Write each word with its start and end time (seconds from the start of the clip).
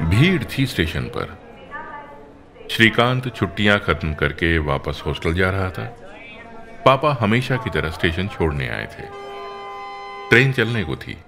भीड़ 0.00 0.44
थी 0.44 0.66
स्टेशन 0.66 1.02
पर। 1.02 1.38
श्रीकांत 2.70 3.36
छुट्टियाँ 3.36 3.78
खत्म 3.78 4.14
करके 4.14 4.58
वापस 4.58 5.02
हॉस्टल 5.06 5.34
जा 5.34 5.50
रहा 5.50 5.70
था। 5.70 5.84
पापा 6.84 7.18
हमेशा 7.20 7.56
की 7.56 7.70
तरह 7.70 7.90
स्टेशन 7.90 8.28
छोड़ने 8.28 8.68
आए 8.68 8.84
थे। 8.84 9.02
ट्रेन 10.30 10.52
चलने 10.52 10.84
को 10.84 10.96
थी। 10.96 11.18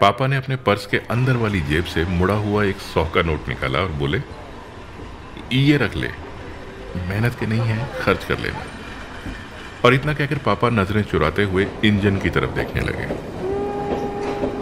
पापा 0.00 0.26
ने 0.26 0.36
अपने 0.36 0.56
पर्स 0.56 0.86
के 0.86 0.96
अंदर 0.96 1.36
वाली 1.36 1.60
जेब 1.60 1.84
से 1.84 2.04
मुड़ा 2.04 2.34
हुआ 2.34 2.64
एक 2.64 2.76
सौ 2.76 3.04
का 3.04 3.22
नोट 3.22 3.48
निकाला 3.48 3.78
और 3.78 3.88
बोले, 3.88 4.18
ये 5.52 5.76
रख 5.76 5.96
ले। 5.96 6.08
मेहनत 6.96 7.36
के 7.40 7.46
नहीं 7.46 7.60
है, 7.60 7.88
खर्च 8.00 8.24
कर 8.24 8.38
लेना। 8.38 8.60
और 9.84 9.94
इतना 9.94 10.14
कहकर 10.14 10.38
पापा 10.38 10.70
नज़रें 10.70 11.02
चुराते 11.02 11.42
हुए 11.42 11.66
इंजन 11.84 12.18
की 12.18 12.30
तरफ़ 12.30 12.50
देखने 12.50 12.80
लगे। 12.80 13.06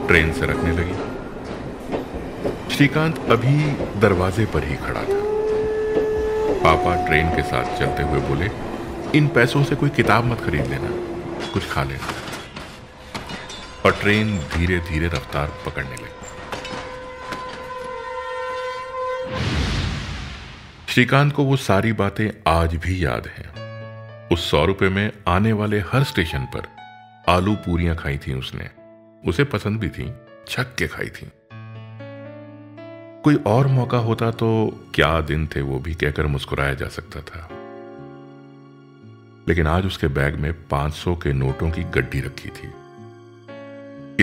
ट्रेन 0.08 0.32
से 0.32 0.46
रखने 0.46 0.72
लगी। 0.72 1.15
श्रीकांत 2.76 3.18
अभी 3.18 3.56
दरवाजे 4.00 4.46
पर 4.46 4.64
ही 4.64 4.76
खड़ा 4.76 5.00
था। 5.00 5.20
पापा 6.64 7.06
ट्रेन 7.06 7.30
के 7.30 7.42
साथ 7.42 7.78
चलते 7.78 8.02
हुए 8.02 8.20
बोले, 8.20 8.50
इन 9.18 9.28
पैसों 9.28 9.64
से 9.64 9.76
कोई 9.76 9.88
किताब 9.88 10.24
मत 10.24 10.40
खरीद 10.40 10.66
लेना, 10.66 10.88
कुछ 11.52 11.70
खा 11.70 11.84
लेना। 11.84 12.08
और 13.84 13.92
ट्रेन 13.92 14.38
धीरे 14.38 14.78
धीरे 14.78 15.06
रफ्तार 15.06 15.52
पकड़ने 15.66 15.94
लगी। 15.94 16.12
श्रीकांत 20.88 21.32
को 21.32 21.44
वो 21.44 21.56
सारी 21.56 21.92
बातें 21.92 22.52
आज 22.52 22.74
भी 22.74 23.04
याद 23.04 23.26
हैं। 23.26 23.48
उस 24.28 24.50
सौ 24.50 24.64
रुपए 24.64 24.88
में 24.88 25.12
आने 25.28 25.52
वाले 25.52 25.80
हर 25.80 26.04
स्टेशन 26.04 26.38
पर 26.38 26.68
आलू 27.28 27.54
पूरियाँ 27.54 27.96
खाई 27.96 28.18
थी 28.18 28.34
उसने। 28.34 28.70
उसे 29.28 29.44
पसंद 29.44 29.80
भी 29.80 29.88
थी, 29.88 30.12
छक 30.48 30.74
के 30.74 30.88
खाई 30.88 31.08
थी। 31.08 31.30
कोई 33.26 33.34
और 33.34 33.66
मौका 33.66 33.98
होता 33.98 34.30
तो 34.30 34.80
क्या 34.94 35.20
दिन 35.20 35.46
थे 35.46 35.60
वो 35.60 35.78
भी 35.78 35.94
कहकर 35.94 36.26
मुस्कुराया 36.26 36.74
जा 36.74 36.88
सकता 36.88 37.20
था। 37.20 37.48
लेकिन 39.48 39.66
आज 39.66 39.86
उसके 39.86 40.08
बैग 40.08 40.36
में 40.36 40.68
500 40.68 41.16
के 41.16 41.32
नोटों 41.32 41.70
की 41.70 41.82
गड्डी 41.82 42.20
रखी 42.20 42.48
थी। 42.48 42.70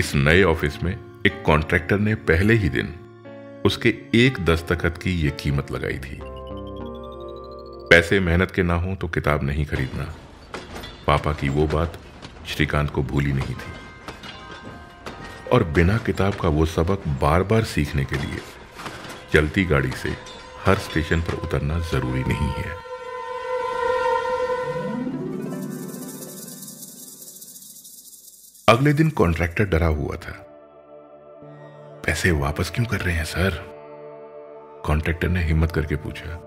इस 0.00 0.14
नए 0.14 0.42
ऑफ़िस 0.42 0.82
में 0.82 0.98
एक 1.26 1.42
कॉन्ट्रैक्टर 1.46 1.98
ने 1.98 2.14
पहले 2.14 2.54
ही 2.54 2.68
दिन 2.68 2.94
उसके 3.66 3.94
एक 4.14 4.44
दस्तखत 4.44 4.98
की 4.98 5.20
यह 5.22 5.30
कीमत 5.30 5.72
लगाई 5.72 5.98
थी। 5.98 6.20
पैसे 7.90 8.20
मेहनत 8.20 8.50
के 8.50 8.62
ना 8.62 8.74
हो 8.74 8.94
तो 8.94 9.08
किताब 9.08 9.42
नहीं 9.42 9.66
खरीदना। 9.66 10.14
पापा 11.06 11.32
की 11.32 11.48
वो 11.48 11.66
बात 11.66 11.98
श्रीकांत 12.46 12.90
को 12.90 13.02
भूली 13.02 13.32
नहीं 13.32 13.54
थी। 13.54 13.72
और 15.52 15.64
बिना 15.64 15.98
किताब 15.98 16.34
का 16.34 16.48
वो 16.48 16.66
सबक 16.66 17.08
बार 17.08 17.42
बार 17.42 17.64
सीखने 17.64 18.04
के 18.04 18.16
लिए 18.16 18.38
चलती 19.34 19.64
गाड़ी 19.64 19.90
से 19.90 20.08
हर 20.64 20.78
स्टेशन 20.78 21.20
पर 21.20 21.34
उतरना 21.34 21.78
ज़रूरी 21.78 22.20
नहीं 22.20 22.48
है। 22.48 22.72
अगले 28.68 28.92
दिन 28.92 29.10
कॉन्ट्रैक्टर 29.10 29.64
डरा 29.64 29.86
हुआ 29.86 30.16
था। 30.16 30.32
पैसे 32.06 32.30
वापस 32.30 32.70
क्यों 32.70 32.86
कर 32.86 33.00
रहे 33.00 33.14
हैं, 33.14 33.24
सर? 33.24 33.50
कॉन्ट्रैक्टर 34.86 35.28
ने 35.28 35.42
हिम्मत 35.42 35.72
करके 35.72 35.96
पूछा। 35.96 36.40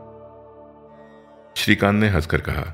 श्रीकांत 1.58 2.02
ने 2.02 2.10
हंसकर 2.10 2.42
कहा, 2.42 2.74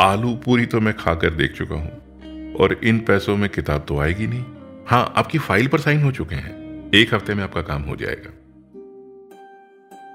आलू 0.00 0.34
पूरी 0.36 0.66
तो 0.66 0.80
मैं 0.80 0.96
खाकर 0.96 1.30
देख 1.30 1.52
चुका 1.52 1.74
हूँ, 1.74 2.54
और 2.54 2.80
इन 2.84 2.98
पैसों 2.98 3.36
में 3.36 3.50
किताब 3.50 3.84
तो 3.88 4.00
आएगी 4.00 4.26
नहीं। 4.26 4.44
हाँ, 4.86 5.12
आपकी 5.16 5.38
फ़ाइल 5.38 5.68
पर 5.68 5.80
साइन 5.80 6.02
हो 6.02 6.12
चुके 6.12 6.34
हैं। 6.34 6.90
एक 6.94 7.14
हफ़्ते 7.14 7.34
में 7.34 7.44
आपका 7.44 7.62
काम 7.62 7.82
हो 7.82 7.96
जाएगा। 7.96 8.36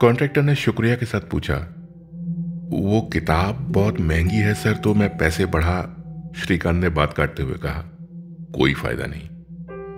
कॉन्ट्रैक्टर 0.02 0.42
ने 0.42 0.56
शुक्रिया 0.56 0.96
के 0.96 1.06
साथ 1.06 1.22
पूछा, 1.22 1.56
वो 2.70 3.02
किताब 3.14 3.59
बहुत 3.72 4.00
महँगी 4.00 4.38
है 4.38 4.53
सर 4.53 4.75
तो 4.75 4.94
मैं 4.94 5.18
पैसे 5.18 5.46
बढ़ा? 5.46 5.81
श्रीकांत 6.38 6.81
ने 6.84 6.90
बात 6.90 7.14
काटते 7.14 7.44
हुए 7.44 7.56
कहा, 7.56 7.81
कोई 8.56 8.74
फ़ायदा 8.74 9.06
नहीं, 9.06 9.30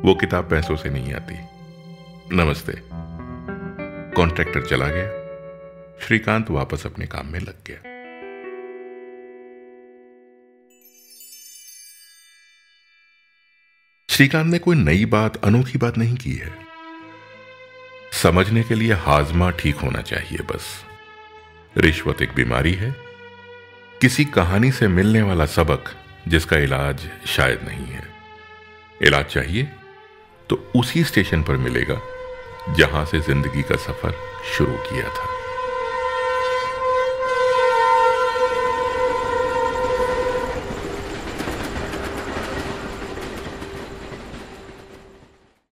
वो 0.01 0.15
किताब 0.15 0.49
पैसों 0.49 0.75
से 0.75 0.89
नहीं 0.89 1.13
आती। 1.13 1.35
नमस्ते। 2.35 2.73
कॉन्ट्रैक्टर 4.15 4.65
चला 4.65 4.87
गया। 4.87 5.09
श्रीकांत 5.99 6.49
वापस 6.49 6.85
अपने 6.85 7.07
काम 7.07 7.27
में 7.27 7.39
लग 7.39 7.55
गया। 7.67 7.77
श्रीकांत 14.09 14.51
ने 14.51 14.59
कोई 14.59 14.75
नई 14.75 15.05
बात, 15.05 15.43
अनोखी 15.45 15.77
बात 15.77 15.97
नहीं 15.97 16.15
की 16.15 16.33
है। 16.33 16.66
समझने 18.21 18.63
के 18.63 18.75
लिए 18.75 18.93
हाजमा 18.95 19.49
ठीक 19.51 19.75
होना 19.75 20.01
चाहिए 20.01 20.43
बस। 20.51 20.65
रिश्वत 21.77 22.21
एक 22.21 22.33
बीमारी 22.35 22.73
है। 22.73 22.91
किसी 24.01 24.25
कहानी 24.25 24.71
से 24.71 24.87
मिलने 24.87 25.21
वाला 25.21 25.45
सबक, 25.45 25.93
जिसका 26.27 26.57
इलाज 26.57 27.09
शायद 27.27 27.63
नहीं 27.63 27.85
है। 27.85 28.03
इलाज 29.01 29.25
चाहिए 29.25 29.69
तो 30.49 30.55
उसी 30.75 31.03
स्टेशन 31.03 31.43
पर 31.43 31.57
मिलेगा, 31.57 31.99
जहाँ 32.77 33.05
से 33.05 33.19
ज़िंदगी 33.21 33.61
का 33.61 33.75
सफ़र 33.77 34.13
शुरू 34.57 34.73
किया 34.83 35.09
था। 35.09 35.36